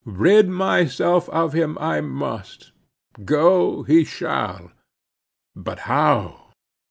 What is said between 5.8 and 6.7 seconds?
how?